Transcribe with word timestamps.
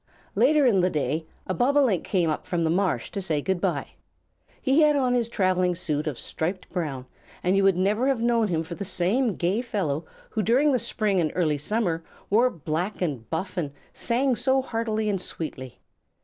Later 0.33 0.65
in 0.65 0.81
the 0.81 0.89
day, 0.89 1.27
a 1.45 1.53
Bobolink 1.53 2.03
came 2.03 2.27
up 2.31 2.47
from 2.47 2.63
the 2.63 2.71
marsh 2.71 3.11
to 3.11 3.21
say 3.21 3.39
good 3.39 3.61
by. 3.61 3.89
He 4.59 4.81
had 4.81 4.95
on 4.95 5.13
his 5.13 5.29
travelling 5.29 5.75
suit 5.75 6.07
of 6.07 6.17
striped 6.17 6.67
brown, 6.69 7.05
and 7.43 7.55
you 7.55 7.63
would 7.63 7.77
never 7.77 8.07
have 8.07 8.19
known 8.19 8.47
him 8.47 8.63
for 8.63 8.73
the 8.73 8.83
same 8.83 9.33
gay 9.35 9.61
fellow 9.61 10.05
who 10.31 10.41
during 10.41 10.71
the 10.71 10.79
spring 10.79 11.21
and 11.21 11.31
early 11.35 11.59
summer 11.59 12.03
wore 12.31 12.49
black 12.49 12.99
and 12.99 13.29
buff 13.29 13.57
and 13.57 13.73
sang 13.93 14.35
so 14.35 14.63
heartily 14.63 15.07
and 15.07 15.21
sweetly. 15.21 15.79